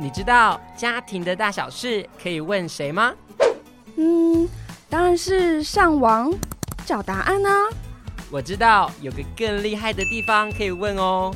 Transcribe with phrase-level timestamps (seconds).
[0.00, 3.12] 你知道家庭的大小事可以问谁吗？
[3.98, 4.48] 嗯，
[4.88, 6.32] 当然是上网
[6.86, 7.68] 找答案啊。
[8.30, 11.30] 我知道有个更厉害的地方可以问哦。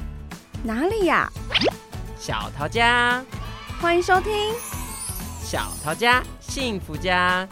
[0.62, 1.30] 哪里呀？
[2.18, 3.22] 小桃家，
[3.82, 4.32] 欢迎收听
[5.42, 7.46] 小桃家幸福家。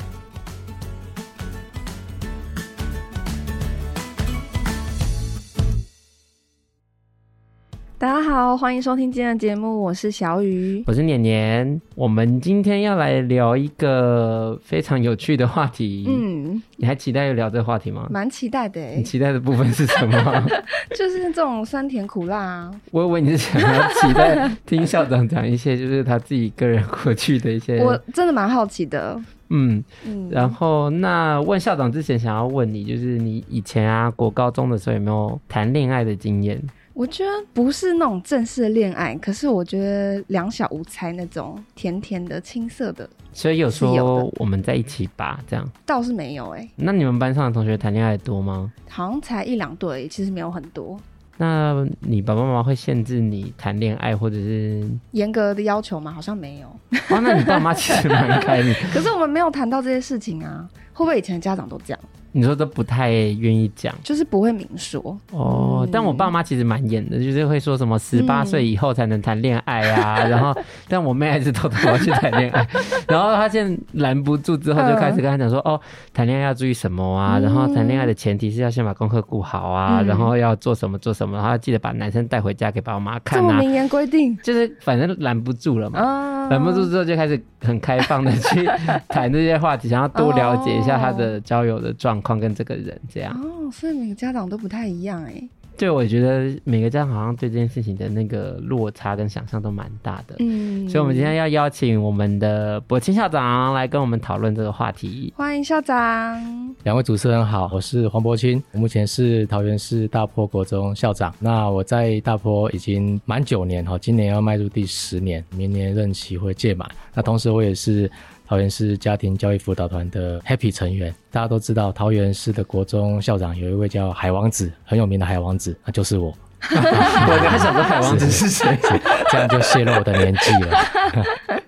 [8.03, 11.81] 大家好，欢迎收听今天的节目，我是小雨，我是年年。
[11.95, 16.05] 我们今天要来聊一个非常有趣的话题。
[16.09, 18.09] 嗯，你还期待聊这个话题吗？
[18.11, 18.81] 蛮期待的。
[18.97, 20.45] 你期待的部分是什么？
[20.99, 22.71] 就是这种酸甜苦辣啊。
[22.91, 27.79] 我以为你是想要期待听校长讲一些，就是他自己个人过去的一些。
[27.85, 29.17] 我真的蛮好奇的。
[29.51, 30.29] 嗯嗯。
[30.29, 36.61] 然后，那问校长之前，想要问你，就是你以前啊，国高中的时候有没有谈恋爱的经验？
[36.95, 43.09] 我觉得不是那种正式的恋爱，可是我觉得两小无猜那种甜甜的、青涩的。
[43.33, 46.71] 所以有说我们在一起吧，这样倒是没有哎、欸。
[46.77, 48.71] 那你们班上的同学谈恋爱多吗？
[48.89, 51.01] 好像才一两对，其实没有很多。
[51.39, 56.13] 那你爸爸妈妈会限制你谈恋爱，或者是严格的要求吗？
[56.13, 56.69] 好像没有。
[57.09, 58.75] 哦，那你爸妈其实蛮开明。
[58.93, 62.01] 可是我们没有谈到这些事情啊，会不会以前的家长都这样？
[62.33, 65.83] 你说都不太愿意讲，就是不会明说哦。
[65.83, 70.23] 嗯、但我爸妈其实蛮严的，就是会说什么十八岁以后才能谈恋爱啊。
[70.23, 70.59] 嗯、 然后，
[70.89, 72.67] 但我妹还是偷偷要去谈恋爱。
[73.07, 75.81] 然后她现在拦不住，之后就开始跟她讲说：“嗯、哦，
[76.15, 77.39] 谈恋爱要注意什么啊？
[77.39, 80.01] 嗯、然后谈恋爱的前提是要先把功课顾好啊。
[80.01, 86.01] 嗯、然后要做什么做什么，然后记得把男生带回家给爸妈看啊。”这么明言规定，就是反正拦不住了嘛。
[86.49, 88.67] 拦、嗯、不住之后就开始很开放的去
[89.11, 93.01] 谈这些话题，想要多了解一下他的交友的状况跟这个人。
[93.13, 95.49] 这样哦，所以每个家长都不太一样哎。
[95.75, 100.37] 对，我觉得每个家长好像对这件事情的那个落差跟想象都蛮大的。
[100.39, 105.33] 嗯，所以我们今天要邀请我们的柏青校长来跟我们讨论这个话题。
[105.35, 106.75] 欢迎校长。
[106.85, 111.35] 两位主持人好，我是黄柏青，我目前是桃园市大坡国中校长。
[111.41, 116.87] 那我在大坡已经满九年哈，今年要迈入第十年，明年任期会届满。
[117.15, 118.09] 那同时我也是。
[118.53, 126.27] 桃园市家庭教育辅导团的 Happy 成员，大家都知道，桃园市的国中校长有一位叫海王子，很有名的海王子，那就是我。
[126.71, 128.79] 我刚想说海王子是谁？
[129.33, 130.79] 这样就泄露我的年纪了。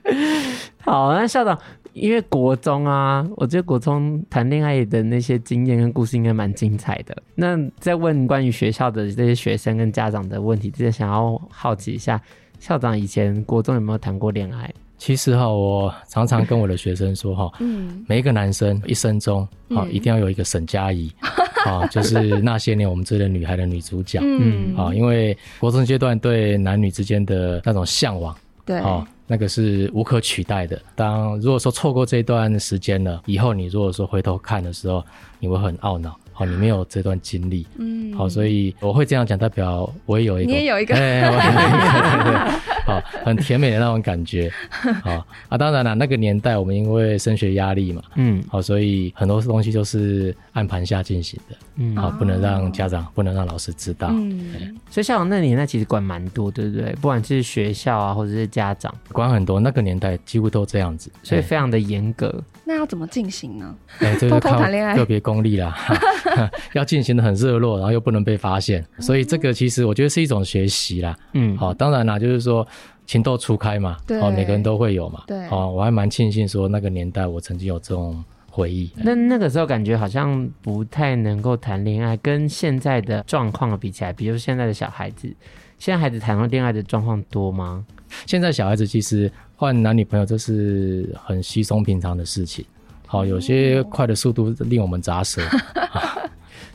[0.84, 1.58] 好，那校长，
[1.94, 7.16] 因为国中啊，我觉得国中谈恋爱的那些经验跟故事应该蛮精彩的。
[7.34, 12.20] 那在问关于学校的这些学生跟家长的问题之前，想要好奇一下，
[12.58, 14.70] 校长以前国中有没有谈过恋爱？
[14.97, 21.12] 其实哈，我常常跟我的学生说哈， 嗯，每一个男生一生中啊，一定要有一个沈佳宜，
[21.66, 28.34] 啊，就是那些年我们追的女孩的女主角，嗯，啊，因为国中阶段对男女之间的那种向往，
[28.65, 30.81] 对，啊，那个是无可取代的。
[30.94, 35.05] 当如果说错过这段时间了，以后你如果说回头看的时候，
[35.38, 36.16] 你会很懊恼。
[36.37, 41.22] 好，你没有这段经历，嗯，好，所以我会这样讲，代表我也有一个，你也有一个，对
[42.86, 44.50] 对对，好，很甜美的那种感觉，
[45.02, 56.92] 好啊，当然了，那个年代我们因为升学压力嘛，嗯，好，所以很多东西都是按盘下进行的，嗯，好，不能让家长，不能让老师知道，嗯，所以像那年代其实管蛮多，对不对？
[56.94, 62.42] 不管是学校啊，或者是家长，管很多，那个年代几乎都这样子，所以非常的严格。
[62.66, 63.74] 那要怎么进行呢？
[63.98, 64.58] 哎，这个靠
[64.96, 65.76] 个别功力啦。
[66.72, 71.16] 要进行的很热络，然后又不能被发现，所以这个其实我觉得是一种学习啦。
[71.34, 72.66] 嗯，好，当然啦，就是说
[73.06, 75.22] 情窦初开嘛，哦，每个人都会有嘛。
[75.26, 78.91] 对，哦，我还蛮庆幸说那个年代我曾经有这种回忆。
[78.97, 85.28] 那那个时候感觉好像不太能够谈恋爱，跟现在的状况比起来，比如现在的小孩子，
[85.78, 87.84] 现在孩子谈恋爱的状况多吗？
[88.26, 92.64] 现在小孩子其实换男女朋友这是很稀松平常的事情。
[93.06, 95.43] 好，有些快的速度令我们咂舌。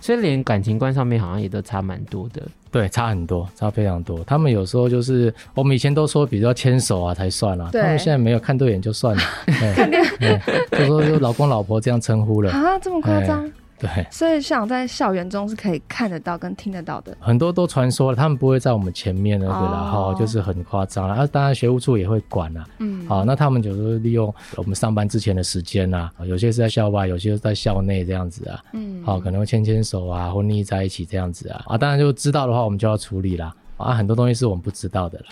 [0.02, 2.42] 所以连感情观上面好像也都差蛮多的，
[2.72, 4.24] 对，差很多，差非常多。
[4.26, 9.22] 他们有时候就是我们以前都说，比如说牵手啊才算啊，他们现在没有看对眼就算了，
[9.76, 10.40] 看电影，
[10.72, 13.52] 就说就老公老婆这样称呼了啊，这么夸张。
[13.80, 21.16] 对，所以像在校园中是可以看得到跟听得到的，很多都传说了，他们不会在我们前面那个，然后就是很夸张了。
[21.16, 33.56] 啊，当然学务处也会管啊，嗯，好，那他们就是利用我们上班之前的时间啊，有些是在校外，有些是在校内这样子啊，嗯，好，可能会牵牵手啊，或腻在一起这样子啊，啊，当然就知道的话，我们就要处理啦。
[33.80, 35.26] 啊，很多东西是我们不知道的了，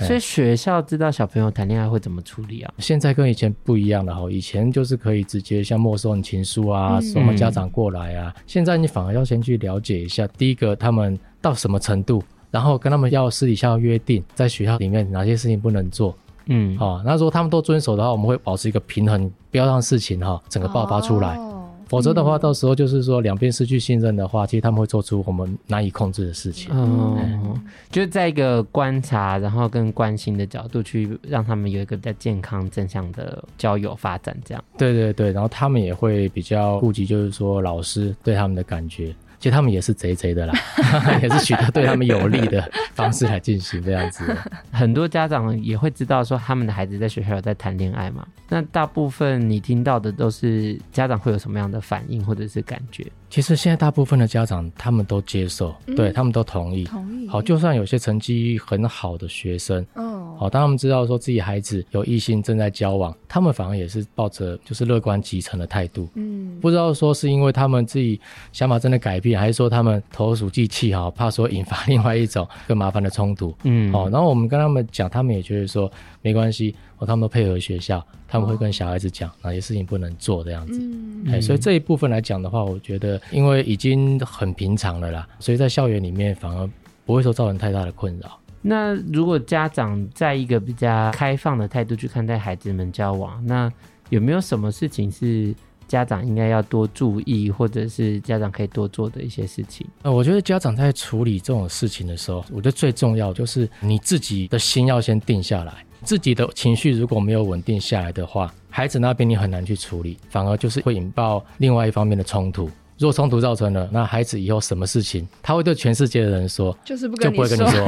[0.06, 2.72] 所以学校知道小朋友谈恋爱会怎么处理啊？
[2.78, 16.14] 现在跟以前不一样了哈，以前就是可以直接像没收你情书啊，什么、嗯、家长过来啊，现在你反而要先去了解一下，第一个他们到什么程度，然后跟他们要私底下约定，在学校里面哪些事情不能做，
[16.46, 21.36] 嗯，好，那如果他们都遵守的话，我们会保持一个平衡，不要让事情哈整个爆发出来。
[21.36, 21.53] 哦
[21.88, 26.70] 否则的话，到时候就是说两边失去信任的话，其实他们会做出我们难以控制的事情。
[26.72, 34.64] 嗯，嗯就是在一个观察，然后跟关心的角度去让他们有一个比较健康正向的交友发展，这样。
[34.76, 39.14] 对对对，然后他们也会比较顾及，就是说老师对他们的感觉。
[39.40, 40.54] 其实他们也是贼贼的啦，
[41.22, 44.24] 也是取得对他们有利的方式来进行这样子。
[44.72, 48.26] 很多家长也会知道说他们的孩子在学校有在谈恋爱嘛？
[48.48, 53.06] 那大部分你听到的都是家长会有什么样的反应或者是感觉？
[53.28, 56.84] 其实现在大部分的家长他们都接受，嗯、对他们都同意。
[56.84, 57.28] 同意。
[57.28, 66.08] 好，就算有些成绩很好的学生，哦，好，当他们知道说自己孩子有异性正在交往，他们反而也是抱着就是乐观其成的态度。
[66.14, 68.20] 嗯，不知道说是因为他们自己
[68.52, 69.34] 想法真的改变。
[69.40, 73.54] 还是说他们投鼠忌器哈，怕说引发另外一种更麻烦的冲突。
[73.64, 75.90] 嗯，好，然后我们跟他们讲，他们也觉得说
[76.22, 80.78] 没关系，哦，他们都配合学校，他们会跟小孩子讲哪些事情不能做这样子。
[80.80, 86.68] 嗯，哎，所以这一部分来讲的话，我觉得因为已经很平常了啦，所以在校园里面反而
[87.04, 88.38] 不会说造成太大的困扰。
[88.62, 93.70] 那如果家长在一个比较开放的态度去看待孩子们交往，那
[94.10, 95.54] 有没有什么事情是？
[95.86, 99.86] 家长应该要多注意，或者是家长可以多做的一些事情。
[100.02, 112.70] 呃，我觉得家长在处理这种事情的时候，我觉得最重要就是你自己的心要先定下来，自己的情绪如果没有稳定下来的话，孩子那边你很难去处理，反而就是会引爆另外一方面的冲突。
[112.98, 117.80] 如果冲突造成了，那孩子以后什么事情，他会对全世界的人说，就是不跟，就不会跟你说，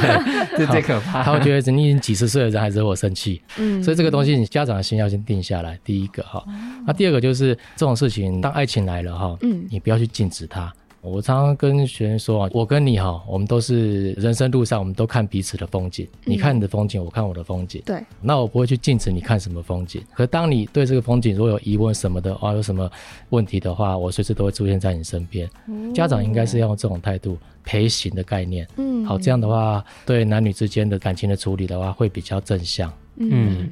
[0.00, 1.22] 对，这最可怕。
[1.22, 5.78] 他会觉得你已经几十岁的人还惹我生气，嗯，所以这个东西你家长的心要先定下来。
[5.84, 6.42] 第一个哈，
[6.86, 10.72] 那第二个就是这种事情，当爱情来了哈，嗯，你不要去禁止他。
[11.06, 16.06] 我常常跟学生说啊，我跟你哈，我们都是人生路上，我们都看彼此的风景。
[16.24, 17.80] 你看你的风景，我看我的风景。
[17.86, 18.02] 对。
[18.20, 20.02] 那我不会去禁止你看什么风景。
[20.14, 22.90] 可当你对这个风景如果有疑问什么的啊，有什么
[23.30, 25.48] 问题的话，我随时都会出现在你身边。
[25.94, 28.66] 家长应该是要用这种态度陪行的概念。
[28.76, 29.04] 嗯。
[29.04, 32.92] 好，这样的话，对男女之间的感情的处理的话，会比较正向。
[33.16, 33.70] 嗯。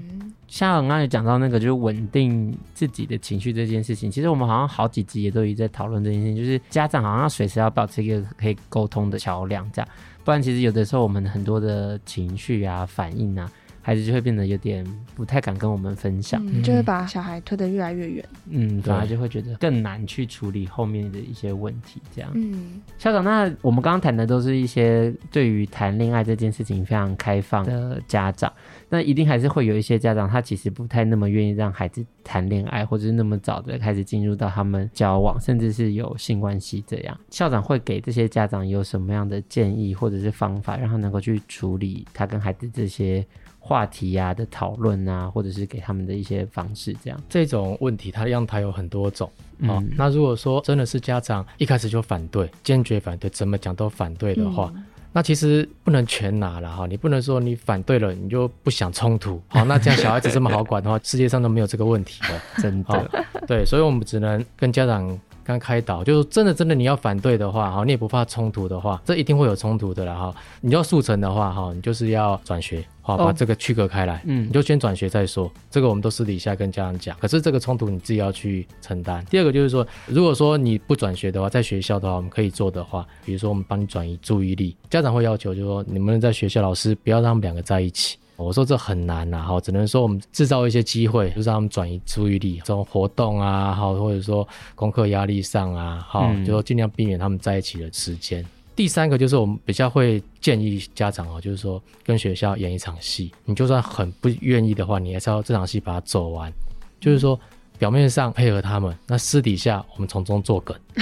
[0.55, 9.89] 像我刚才讲到那个，就是稳定自己的情绪这件事情，其实我们好像好几集也都一直在讨论这件事情，就是家长好像要随时要保持一个可以沟通的桥梁，这样，
[10.23, 13.51] 不然其实有的时候我们很多的情绪啊、反应啊。
[13.87, 14.83] 孩子就会变得有点
[15.15, 18.25] 不太敢跟我们分享，嗯、就会把小孩推得越来越远。
[18.49, 22.01] 嗯，反而就会觉得更难去处理后面的一些问题。
[22.17, 28.51] 这样，嗯，校长，那我们刚刚谈的都是一些对于谈恋爱这件事情非常开放的家长，
[28.89, 37.19] 那一定还是会有一些家长，他其实不太那么愿意让孩子谈恋爱，或者是那么早的开始进入到他们交往，甚至是有性关系这样。
[37.31, 43.27] 校长会给这些家长有什么样的建议或者是方法，让他能够去处理他跟孩子这些？
[43.67, 49.27] 话题呀、啊、的讨论啊，或者是给他们的一些方式，这样这种问题，它样态有很多种。
[49.27, 54.85] 好、嗯哦，那如果说真的是家长一开始就反对，坚决反对，怎么讲都反对的话，嗯、
[55.15, 56.87] 那其实不能全拿了哈。
[56.87, 59.41] 你不能说你反对了，你就不想冲突。
[59.49, 63.25] 好，那这样小孩子这么好管的话，世界上都没有这个问题了， 真的、哦。
[63.47, 65.19] 对，所以我们只能跟家长。
[65.45, 70.35] 刚开导，就是真的真的你要反对的话，哈，你也不怕冲突的话，这一定会有冲突的啦，哈。
[70.63, 75.53] 你要速成的话，哈，你就是要转学，好，把这个区隔开来，嗯，你就先转学再说。
[75.71, 79.25] 这个我们都私底下跟家长讲，可是这个冲突你自己要去承担。
[79.27, 88.17] 第二个就是说，如果说你不转学的话，在学校的话，我们可以做的话，比如说我们帮你转移注意力，家长会要求就是说，你们在学校老师不要让他们两个在一起。
[88.37, 98.43] 我说这很难呐，哈，只能说我们制造一些机会，就是让他们转移注意力，这种活动啊，哈，或者说功课压力上啊，哈，就说尽量避免他们在一起的时间。
[98.43, 106.53] 嗯、第三个就是我们比较会建议家长哦，就是说跟学校演一场戏，你就算很不愿意的话，你还是要这场戏把它走完，
[107.01, 107.39] 就是说。
[107.85, 110.75] 表面上配合他们，那私底下我们从中作梗，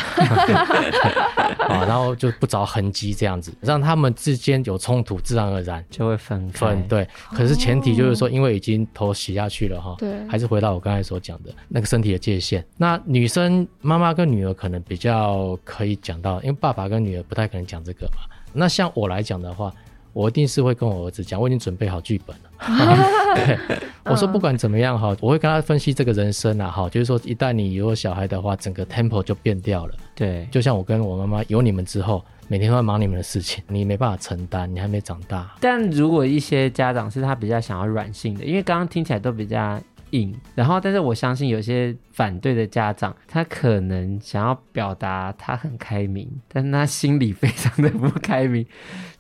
[1.69, 7.09] 啊，然后就不着痕迹这样子，让他们之间有冲突，自然而然就会分分对。
[7.31, 12.67] 可是前提就是说，因为已经头洗下去了哈，对，还是回到我刚才所讲的那个身体的界限。
[12.77, 18.25] 那女生妈妈跟女儿可能比较可以讲到，因为爸爸跟女儿不太可能讲这个嘛。
[18.53, 19.73] 那像我来讲的话。
[20.13, 22.51] 我一定是会跟我儿子讲，我已经准备好剧本了。
[23.35, 23.59] 对，
[24.05, 29.95] 我说不管怎么样哈，我会跟他分析这个人生啊哈，就是说一旦你有小孩的话，整个 tempo 就变掉了。
[30.15, 35.51] 对，就像我跟我妈妈有你们之后，每天都在忙你们的事情，你没办法承担，你还没长大。
[35.61, 39.81] 但如果一些家长是他比较想要软性的，因为刚刚听起来都比较
[40.13, 40.35] 硬。
[40.55, 48.65] 然后，但是我相信有些反对的家长，他可能想要表达他很开明，但是他心里非常的不开明。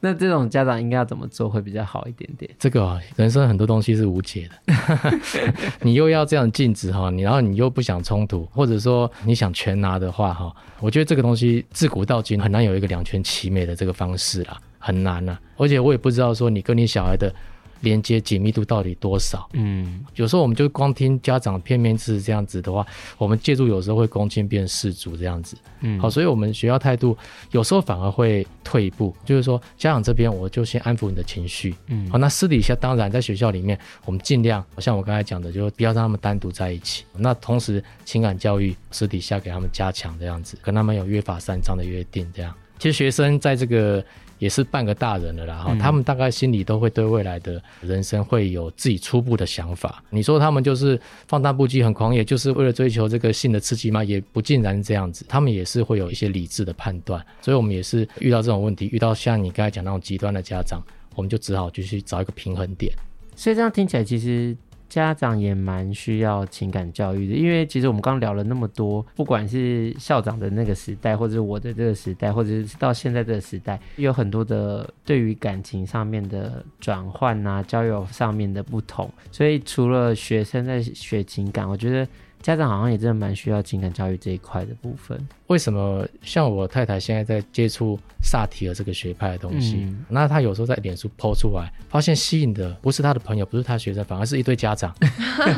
[0.00, 2.50] 那这种家长应该要怎么做会比较好一点点？
[2.58, 5.20] 这个人生很多东西是无解的，
[5.82, 15.38] 你又要这样禁止哈，你然后你又不想冲突，或者说你想全拿的话哈，我觉得这个东西自古到今很难有一个两全其美的这个方式啦，很难呐。
[15.56, 17.34] 而且我也不知道说你跟你小孩的。
[17.82, 19.48] 连接紧密度到底多少？
[19.52, 22.84] 嗯，有时候我们就光听家长片面是这样子的话，
[23.18, 25.56] 我们借助有时候会公亲变事主这样子。
[25.80, 27.16] 嗯，好，所以我们学校态度
[27.50, 31.74] 有时候反而会退一步，就是说家长这边我就先安抚你的情绪。
[31.88, 37.04] 嗯，好，那私底下当然在学校里面，我们尽量像我刚才讲的，就不要让他们单独在一起。
[37.16, 42.54] 那同时情感教育私底下给他们加强这样子，跟他们有约法三章的约定这样。
[42.78, 44.04] 其实学生在这个。
[44.42, 50.02] 也是半个大人了啦，哈、嗯，他们大概心里都会对未来的人生会有自己初步的想法。
[50.10, 54.02] 你说他们就是放荡不羁、很狂野，就是为了追求这个性的刺激吗？
[54.02, 57.24] 也不尽然这样子，他们也是会有一些理智的判断。
[57.40, 60.82] 所以，我们也是遇到这种问题，遇到像你刚才讲那种极端的家长，
[61.14, 62.92] 我们就只好就去找一个平衡点。
[63.36, 64.56] 所以这样听起来，其实。
[64.92, 79.10] 家长也蛮需要情感教育的，因为其实我们刚聊了那么多，不管是校长的那个时代，或者是我的这个时代，或者是到现在这个时代，有很多的对于感情上面的转换啊，交友上面的不同。
[79.30, 82.06] 所以除了学生在学情感，我觉得。
[82.42, 85.18] 家长好像也真的蛮需要情感教育这一块的部分。
[85.46, 89.76] 为什么像我太太现在在接触萨提尔这个学派的东西？
[89.78, 94.94] 嗯、那她有时候在脸书 po 出来，发现吸引的不是她的朋友，不是她学生，反而是一堆家长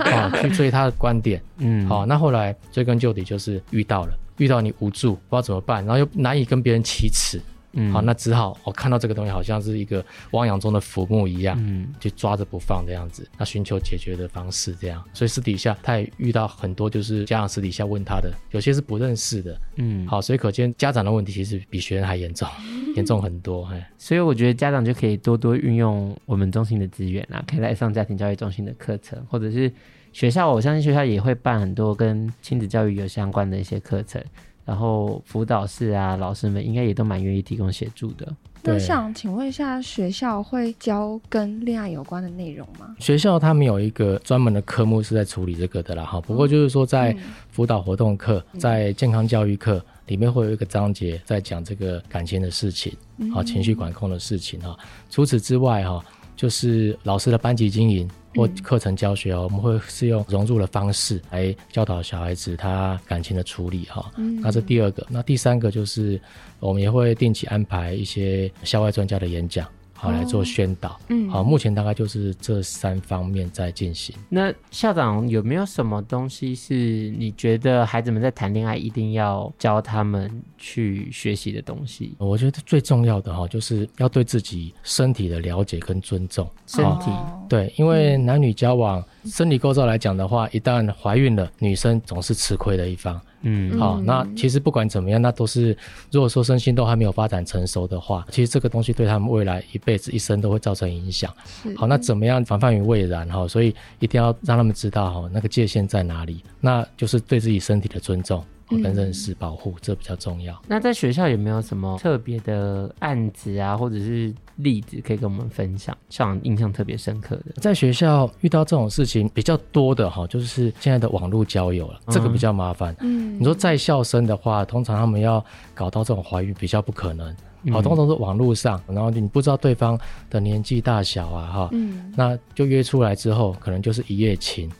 [0.04, 1.42] 啊， 去追她的观点。
[1.56, 7.40] 嗯，好，那后来追根究底就是遇到了，遇到你无助，不知道怎么办，然后又难以跟别人启齿。
[7.74, 22.48] 嗯，好，那只好我看到这个东西好像是一个汪洋中的浮木一样，嗯，就抓着不放这样子，那寻求解决的方式这样，所以私底下他也遇到很多就是家长私底下问他的，有些是不认识的，嗯，好，所以可见家长的问题其实比学生还严重，
[22.96, 29.72] 严重很多，哎，所以我觉得家长就可以多多运用我们中心的资源啊，可以来上家庭教育中心的课程，或者是
[30.12, 34.22] 学校，我相信学校也会办很多跟亲子教育有相关的一些课程。
[34.64, 38.26] 然后辅导室啊，老师们应该也都蛮愿意提供协助的。
[38.66, 42.96] 那想请问一下，学校会教跟恋爱有关的内容吗？
[42.98, 46.18] 学校他们有一个专门的科目是在处理这个的啦，哈。
[46.22, 47.14] 不过就是说，在
[47.50, 52.90] 辅导活动课、嗯、在健康教育课里面会有一个章节在讲这个感情的事情，
[53.34, 54.74] 啊、嗯，情绪管控的事情哈。
[55.10, 56.02] 除此之外哈，
[56.34, 58.08] 就是老师的班级经营。
[58.34, 64.12] 或课程教学哦，我们会是用融入的方式来教导小孩子他感情的处理哈。
[64.16, 66.20] 嗯，那这第二个，那第三个就是
[66.60, 69.66] 我们也会定期安排一些校外专家的演讲。
[69.96, 71.00] 好，来做宣导。
[71.08, 74.14] 嗯，好，目前大概就是这三方面在进行。
[74.28, 82.14] 那校长有没有什么东西是你觉得孩子们在谈恋爱一定要教他们去学习的东西？
[82.18, 86.48] 我觉得最重要的哈，就是要对自己身体的了解跟尊重。
[86.66, 87.10] 身体，
[87.48, 93.20] 对，因为男女交往，生理构造来讲的话，一旦怀孕了，女生总是吃亏的一方。
[93.44, 95.76] 嗯，好，那其实不管怎么样，那都是
[96.10, 101.32] 如果说身心都还没有发展成熟的话，其实这个东西对他们未来一辈子一生都会造成影响。
[101.62, 103.46] 是，好，那怎么样防范于未然哈？
[103.46, 108.42] 所以一定要让他们知道哈，那个界限在哪里，那就是对自己身体的尊重。
[108.68, 110.60] 跟认识保护，这比较重要。
[110.66, 115.96] 那在学校有没有什么特别的案子啊，或者是例子可以跟我们分享？
[116.08, 122.94] 像印象特别深刻的，在学校遇到这种事情比较多的哈，就是现在的网络交友了，这个比较麻烦。
[123.00, 125.44] 嗯，你说在校生的话，通常他们要
[125.74, 127.34] 搞到这种怀孕比较不可能。
[127.72, 134.70] 好，通常是网络上，然后你不知道对方的年纪大小啊，哈，嗯，那就约出来之后，可能就是一夜情。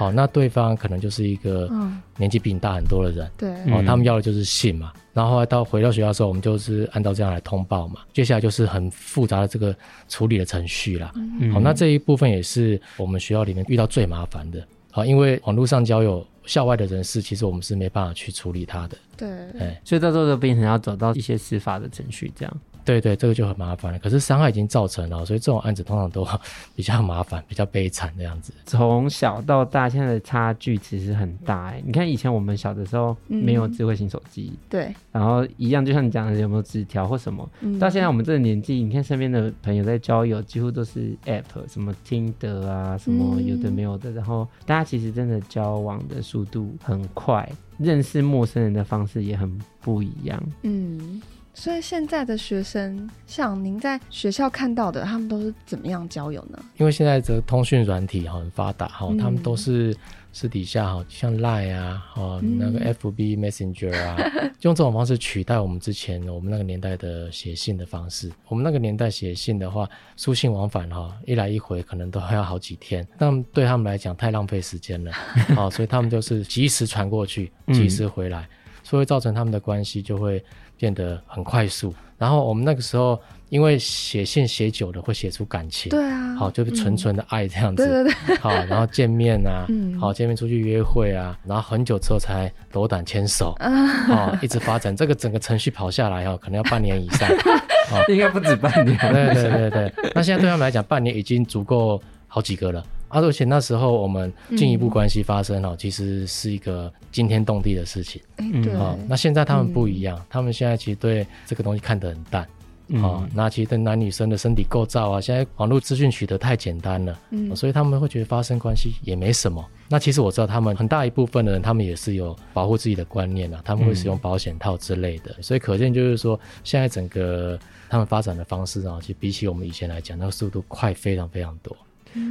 [0.00, 1.70] 好，那对方可能就是一个
[2.16, 4.94] 年纪比你大很多的人，对、嗯，哦，他们要的就是信嘛。
[5.12, 8.00] 然后后来到回到学校的时候，我们就是按照这样来通报嘛。
[8.14, 9.76] 接下来就是很复杂的这个
[10.08, 11.12] 处理的程序啦。
[11.16, 14.66] 嗯，好，那这一部分也是我们学校里面遇到最麻烦的。
[14.90, 18.96] 好，因为网络上交友，校外的人士，其实我们是没办法去处理他的。
[19.18, 19.28] 对，
[19.60, 22.56] 哎，所以到时候就变成要走到一些司法的程序这样。
[22.84, 23.98] 对对，这个就很麻烦了。
[23.98, 26.26] 可是伤害已经造成了，所以这种案子通常都
[26.74, 28.52] 比较麻烦，比较悲惨这样子。
[28.66, 31.82] 从小到大，现在的差距其实很大哎。
[31.84, 37.48] 你看以前我们小的时候没有智慧型手机，对、嗯，然后一样，就像你讲的，有没有纸条或什么？
[37.60, 44.10] 嗯、到现在我们这个年纪，你看身边的朋友在交友，几乎都是 App，什么听得啊，什么有的没有的。
[44.12, 50.42] 然后大家其实真的交往的速度很快，认识陌生人的方式也很不一样。
[50.62, 51.20] 嗯。
[51.52, 56.58] 所以现在的学生，像您在学校看到的，他们都是怎么样交友呢？
[56.78, 59.94] 因为现在这个通讯软体很发达哈，他们都是
[60.32, 64.16] 私底下哈，像 Line 啊，哈那个 FB Messenger 啊，
[64.62, 68.30] 用这种方式取代我们之前我们那个年代的写信的方式。
[68.48, 75.12] 我们那个年代写信的话，书信往返哈，一来一回可能都要好几天，但对他们来讲太浪费时间了，
[75.54, 78.48] 好，所以他们就是及时传过去，及时回来。
[78.82, 80.42] 所以造成他们的关系就会
[80.80, 81.94] 变得很快速。
[82.16, 83.18] 然后我们那个时候，
[83.48, 97.28] 因为写信写久了会写出感情，对啊，好就是纯纯的爱这样子，对对对，好，然后见面啊， 嗯，好见面出去约会啊，然后很久之后才斗胆牵手， 啊，好一直发展，这个整个程序跑下来哦，可能要半年以上，
[97.88, 98.06] 好。
[98.08, 99.92] 应该不止半年，对对对对。
[100.14, 102.84] 那现在对他们来讲，半年已经足够好几个了。
[103.10, 108.22] 而且那时候我们进一步关系发生哦，其实是一个惊天动地的事情。
[108.38, 108.72] 嗯，对。
[109.08, 112.46] 那现在他们不一样，他们现在其实对这个东西看得很淡。
[112.94, 117.16] 哦，那其实对男女生的身体构造啊，现在网络资讯取得太简单了。
[117.30, 119.64] 嗯，所以他们会觉得发生关系也没什么。
[119.88, 125.32] 那其实我知道他们很大一部分的人，他们也是有保护自己的观念啊，他们会使用保险套之类的。
[125.40, 127.56] 所以可见就是说，现在整个
[127.88, 131.76] 他们发展的方式啊，其实比起我们以前来讲，那个速度快非常非常多。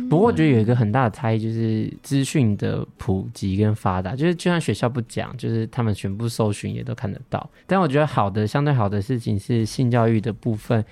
[0.10, 4.16] 不过我觉得有一个很大的差异，就是资讯的普及跟发达。
[4.16, 7.50] 就是就算学校不讲，就是他们全部搜寻也都看得到。
[7.66, 10.84] 但我觉得好的，相对好的事情是性教育的部分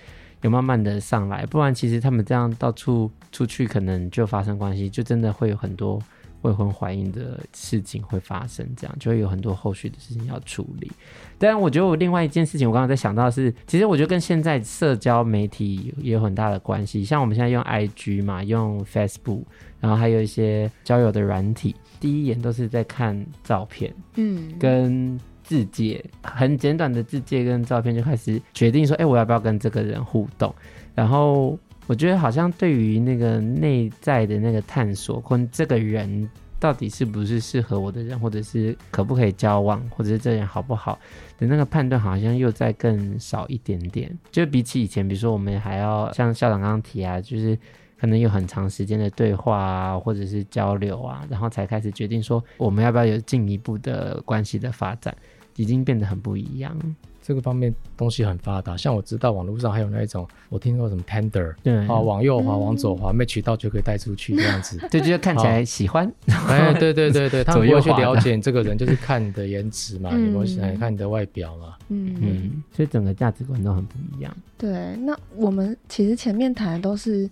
[0.42, 6.02] 有慢慢的上来，不然其实他们这样到处出去，可能就发生关系，就真的会有很多。
[6.42, 10.92] 未婚怀孕的事情会发生，这样就会有很多后续的事情要处理。
[11.38, 17.04] 但我觉得我另外一件事情，我刚刚在想到的是，其实我觉得跟现在社交媒体也有很大的关系。
[17.04, 19.44] 像我们现在用 IG 嘛，用 Facebook，
[19.80, 30.54] 然后还有一些交友的软体，第一眼都是在看照片，嗯，跟字介，很简短的字介跟照片就开始决定说，哎，我要不要跟这个人互动，
[30.94, 31.58] 然后。
[31.88, 36.30] 我觉得好像对于那个内在的那个探索，或这个人
[36.60, 41.00] 到底是不是适合我的人，或者是可不可以交往，或者是这人好不好
[41.38, 44.16] 的那个判断，好像又再更少一点点。
[44.32, 47.58] 就比起以前，比如说我们还要像校长刚刚提啊，就是
[47.98, 55.16] 可能有很长时间的对话啊，或者是交流啊，然后才开始决定说我们要不要有进一步的关系的发展，
[55.56, 56.78] 已经变得很不一样。
[57.28, 66.10] 这个方面东西很发达，像我知道网络上还有那一种，我听过什么 Tender，对，啊，往右滑，往左滑，没渠道就可以带出去这样子， 对，就是看起来喜欢，
[66.48, 72.16] 哎，对对对对， 他们会去了解这个人，就是看你的颜值嘛，有没有喜欢看你的外表嘛，嗯。
[72.22, 74.34] 嗯，所以整个价值观都很不一样。
[74.58, 77.30] 对，那我们其实前面谈的都是。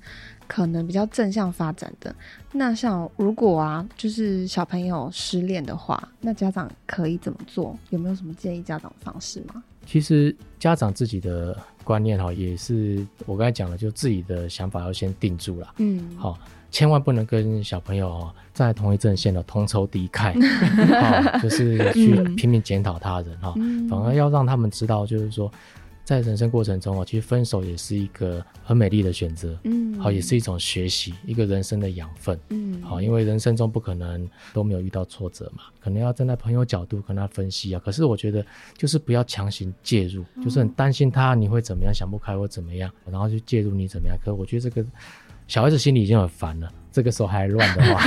[0.47, 2.13] 可能比较正向发展的，
[2.51, 7.77] 那像如果啊，就是小朋友失恋的话，那家长可以怎么做？
[7.89, 9.63] 有没有什么建议家长的方式吗？
[9.85, 15.73] 其实家长自己的观念哈，也是我刚才讲的，就自己的想法要先定住了。
[15.77, 16.37] 嗯，好，
[16.71, 20.33] 千万不能跟小朋友哦站在同一阵线的同仇敌忾，
[21.01, 25.51] 好，就是去拼命检讨他人哈，嗯，反而要让他们知道，就是说。
[26.05, 37.81] 在人生过程中啊，其实分手也是一个很美丽的选择，嗯，好，也是一种学习，一个人生的养分，嗯，好，因为人生中不可能都没有遇到挫折嘛，可能要站在朋友角度跟他分析啊。
[37.83, 38.45] 可是我觉得，
[38.77, 44.15] 就是不要强行介入，嗯、就是很担心他你会怎么样，想不开或怎么样，然后就介入你怎么样。
[44.19, 44.87] 可是我觉得这个
[45.47, 47.99] 小孩子心里已经很烦了，这个时候还乱的话，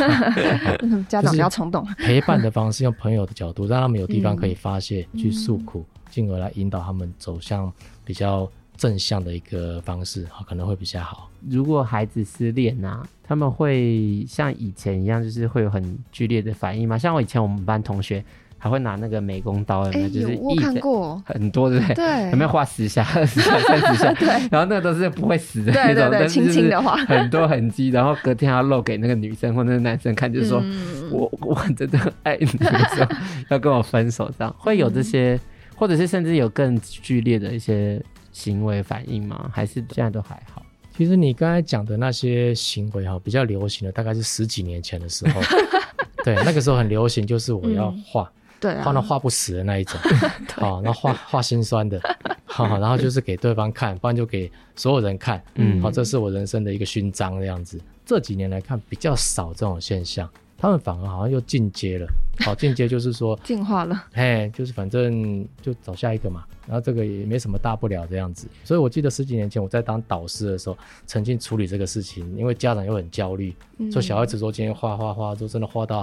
[1.10, 1.86] 家长不要冲动。
[1.98, 5.84] 陪伴的方式，用朋友的角度，让他们有地方可以发泄、嗯、去诉苦。
[6.08, 7.70] 进而来引导他们走向
[8.02, 11.28] 比较正向的一个方式，可能会比较好。
[11.46, 16.96] 如果孩子失恋啊，他们会像以前一样，就是会有很剧烈的反应吗？
[16.96, 18.24] 像我以前我们班同学
[18.58, 20.08] 还会拿那个美工刀，有没有？
[20.08, 21.94] 就是我看过很多，对不对？
[21.94, 24.12] 对，有没有画十下、二十下、三十下？
[24.18, 30.62] 对，然后那个都是不会死的那种，轻轻的画，很多痕迹，然后隔天要露给那个女生或那个男生看，就是说
[31.10, 33.08] 我我真的很爱你，说
[33.48, 35.38] 要跟我分手，这样会有这些。
[35.80, 39.48] 或者是甚至有更剧烈的一些行为反应吗？
[39.54, 40.60] 还是现在都还好？
[40.96, 45.40] 其实你刚才讲的那些行为哈，比较流行的大概是十几年前的时候，
[46.24, 50.00] 对，那个时候很流行，就是我要画，嗯、对、啊，画到画不死的那一种，
[50.56, 52.00] 好，然后画画心酸的，
[52.44, 57.80] 好，然后就是给对方看，不然就给所有人看，嗯，好，这是我人生的一个勋章这样子。
[58.04, 60.28] 这几年来看比较少这种现象。
[60.60, 62.06] 他们反而好像又进阶了，
[62.40, 68.48] 好，进阶就是说 进化了，嘿，就是反正就找下一个嘛，然后这个也没什么大不了这样子。
[68.64, 73.54] 所以我记得十几年前我在当导师的时候，曾经处理这个事情，因为家长又很焦虑，
[73.92, 75.98] 说小孩子说今天画画画，都真的画到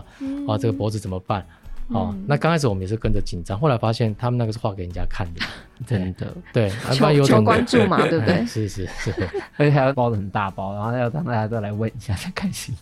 [0.48, 1.46] 啊这个脖子怎么办？
[1.90, 5.42] 哦，嗯、那刚开始我们也是跟着紧张，后来发现他们那个是画给人家看的，
[5.86, 6.34] 真的。
[6.52, 8.46] 对， 求求关注嘛，对不对？
[8.46, 9.12] 是 是是，
[9.58, 12.76] 而且还要包的很大包，然后要让大家都来问一下才开心。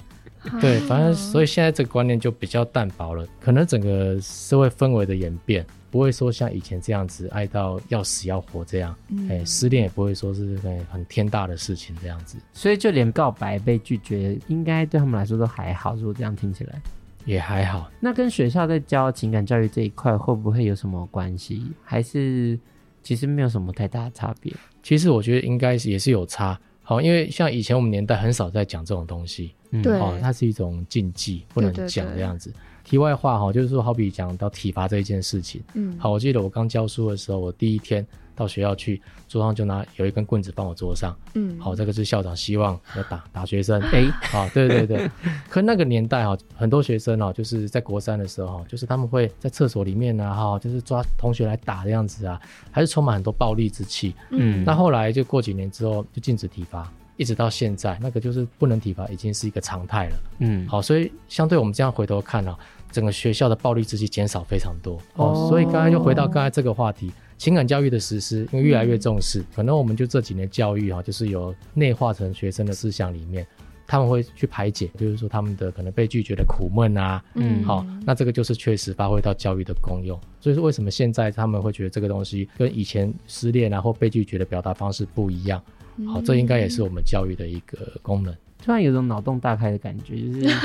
[0.59, 5.65] 对，反正所以现在这个观念就比较淡薄了，可能整个社会氛围的演变。
[5.89, 10.57] 不会说像以前这样子爱到要死要活这样，哎、嗯欸，失恋也不会说是
[10.89, 15.93] 很天大的事情这样子，所以就连告白被拒绝，应该对他们来说都还好。
[15.93, 16.81] 如果这样听起来，
[17.25, 17.89] 也还好。
[17.99, 21.71] 那跟学校在教情感教育这一块会不会有什么关系？
[21.83, 22.59] 还是
[23.01, 24.53] 其实没有什么太大的差别？
[24.81, 26.59] 其实我觉得应该也是有差。
[26.81, 32.49] 好，因为像以前我们年代很少在讲这种东西，对、嗯，它是一种禁忌，不能讲这样子。
[32.49, 38.05] 对对对题外话哈，就是说，好比讲到体罚这一件事情，嗯，好，我记得我刚教书的时候，我第一天
[38.35, 45.09] 到学校去，桌上就拿有一根棍子放我桌上，嗯，好，这个是校长希望要打 打学生， 哎、欸，好，对对对，
[45.49, 52.39] 可那个年代哈，很多学生哦，就是在国三的时候，就是他们会在厕所里面啊，哈，就是抓同学来打的样子啊，
[52.71, 56.91] 还是充满很多暴力之气，嗯，那后来就过几年之后就禁止体罚。
[57.15, 60.15] 一直到现在，那个就是不能体罚，已经是一个常态了。
[60.39, 62.57] 嗯，好，所以相对我们这样回头看呢、啊，
[62.91, 64.99] 整个学校的暴力之气减少非常多。
[65.13, 67.11] 哦，所以刚才就回到刚才这个话题，
[67.43, 73.45] 情感教育的实施，因为越来越重视，嗯、可能我们就这几年教育啊，就是有内化成学生的思想里面，
[73.85, 77.21] 他们会去排解，就是说他们的可能被拒绝的苦闷啊。
[77.33, 80.17] 嗯，好，那这个就是确实发挥到教育的功用。
[80.39, 85.61] 所以说，为什么现在他们会觉得这个东西跟以前失恋啊或被拒绝的表达方式不一样？
[86.07, 88.33] 好，这应该也是我们教育的一个功能。
[88.63, 90.55] 突然有种脑洞大开的感觉，就是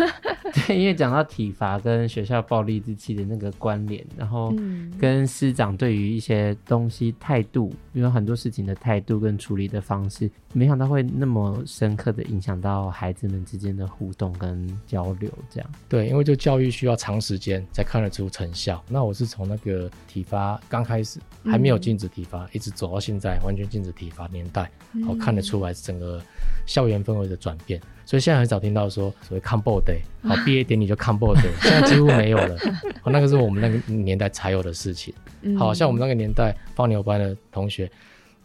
[0.66, 4.52] 对，因为讲到体罚跟学校暴力之气的那个关联，然后
[4.98, 15.70] 跟师长对于一些东西态度，比如很多事情的态度跟处理的方式，没想到会那么深刻的影响到孩子们之间的互动跟交流，这样。
[15.88, 18.82] 对，因为就教育需要长时间才看得出成效。
[18.88, 24.70] 那我是从那个体罚刚开始还没有禁止体罚，嗯、一直走到现在完全禁止体罚年代，
[25.06, 26.20] 我看得出来整个
[26.66, 27.80] 校园氛围的转变。
[28.06, 32.56] 所以现在很少听到说所谓 combo day， 好，毕业典礼就 combo day， 现在几乎没有了。
[33.02, 35.12] 哦，那个是我们那个年代才有的事情。
[35.58, 37.88] 好像我们那个年代放牛班的同学，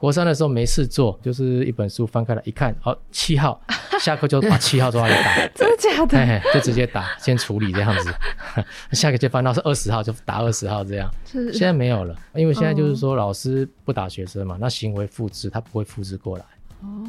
[0.03, 3.57] 国三的时候没事做，就是一本书翻开来一看，哦，七号，
[4.01, 6.17] 下课就把七号抓来打， 真的假的？
[6.17, 8.13] 嘿嘿，就直接打，先处理这样子。
[8.91, 11.09] 下个就翻到是二十号，就打二十号这样。
[11.53, 16.43] 现在没有了，因为现在就是说老师不打学生嘛，那行为复制他不会复制过来。
[16.81, 17.07] 哦。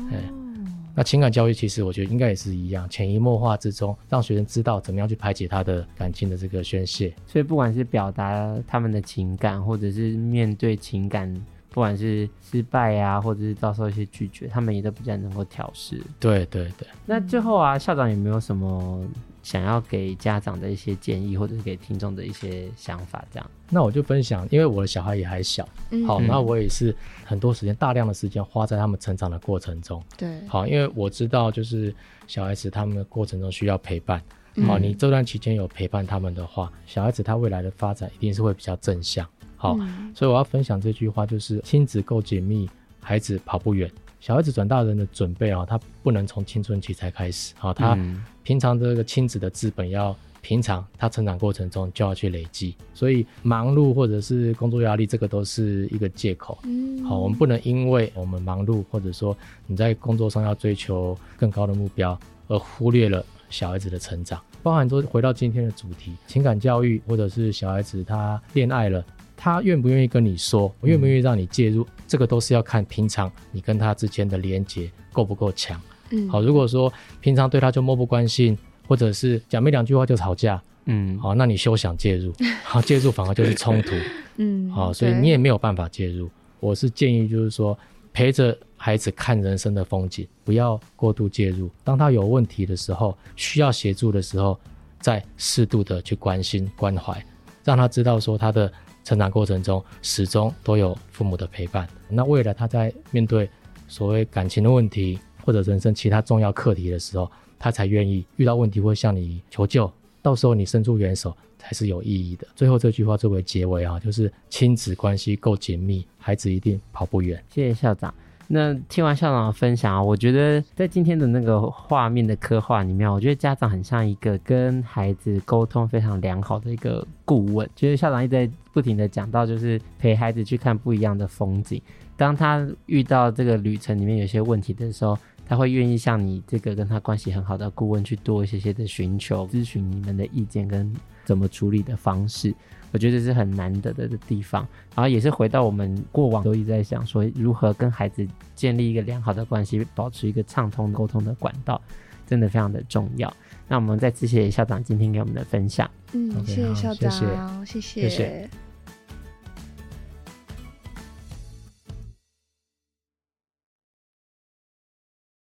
[0.95, 7.13] 那情感教育其实我觉得应该也是一样，潜移默化之中，让学生知道怎么样去排解他的感情的这个宣泄。
[7.27, 11.29] 所以不管是表达他们的情感，或者是面对情感，
[11.75, 16.01] 不管是失败啊，或者是遭受一些拒绝，他们也都比较能够调试。
[16.21, 16.87] 对对对。
[17.05, 19.05] 那最后啊，校长有没有什么？
[19.43, 23.51] 想要给家长的一些建议，或者是给听众的一些想法，这样。
[23.69, 30.03] 那我就分享，因为我的小孩也还小，嗯、好，那我也是很多时间，大量的时间花在他们成长的过程中。
[30.17, 31.95] 对，好，因为我知道，就是
[32.27, 34.23] 小孩子他们的过程中需要陪伴。
[34.67, 39.29] 好，你这段期间有陪伴他们的话，小孩子他未来的发展一定是会比较正向。
[39.57, 42.69] 好，嗯、所以我要分享这句话，就是亲子够紧密，
[43.01, 43.91] 孩子跑不远。
[44.21, 47.99] 小孩子转大人的准备啊，他不能从青春期才开始啊，他
[48.43, 56.59] 平常这个亲子的资本要平常，他成长过程中就要去累积，所以忙碌或者是工作压力，这个都是一个借口。
[56.65, 59.37] 嗯，好，我们不能因为我们忙碌，或者说
[59.67, 64.41] 你在工作上要追求更高的目标，而忽略了小孩子的成长。
[64.63, 69.05] 包含说回到今天的主题，情感教育，或者是小孩子他恋爱了。
[69.45, 75.79] 他愿不愿意跟你说，我愿不愿意让你介入，嗯、这个都是要看平常你跟他之间的连接够不够强。
[76.13, 78.57] 嗯，好，如果说平常对他就漠不关心，
[78.89, 83.91] 或者是讲没两句话就吵架，嗯，好，那你休想介入，好，介入反而就是冲突，
[84.39, 86.31] 嗯，好，所以你也没有办法介入。
[86.59, 87.79] 我是建议就是说，
[88.15, 91.71] 陪着孩子看人生的风景，不要过度介入。
[91.85, 94.59] 当他有问题的时候，需要协助的时候，
[95.01, 97.23] 再适度的去关心关怀，
[97.63, 98.73] 让他知道说他的。
[99.05, 103.49] 成长过程中始终都有父母的陪伴，那未来他在面对
[103.87, 109.91] 所谓感情的问题或者人生其他重要课题的时候，他才愿意遇到问题会向你求救，
[110.23, 112.47] 到时候你伸出援手才是有意义的。
[112.57, 117.43] 最后这句话作为结尾啊，就是亲子关系够紧密，孩子一定跑不远。
[117.51, 118.13] 谢谢校长。
[118.47, 127.69] 那听完校长的分享啊，我觉得在今天的那个画面的刻画里面，我觉得家长很像一个跟孩子沟通非常良好的一个顾问。
[127.75, 131.81] 就是校长一直在不停的讲到，就是陪孩子去看不一样的风景。
[132.17, 140.93] 当他遇到这个旅程里面有些问题的时候，他会愿意向你这个跟他关系很好的顾问去多一些些的寻求咨询你们的意见跟
[141.25, 142.53] 怎么处理的方式。
[142.93, 151.81] 我觉得这是很难得的的地方，然后也是回到我们过往都一直在想说，如何跟孩子建立一个良好的关系，保持一个畅通沟通的管道，
[152.27, 153.33] 真的非常的重要。
[153.67, 155.91] 那我们再次谢谢校长今天给我们的分享。
[156.13, 158.03] 嗯，okay, 谢谢校长，谢谢。
[158.03, 158.51] 谢谢